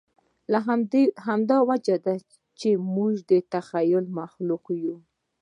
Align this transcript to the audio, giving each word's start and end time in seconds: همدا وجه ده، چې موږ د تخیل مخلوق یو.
همدا 1.25 1.57
وجه 1.69 1.97
ده، 2.05 2.15
چې 2.59 2.69
موږ 2.95 3.13
د 3.29 3.31
تخیل 3.53 4.05
مخلوق 4.19 4.63
یو. 4.83 4.97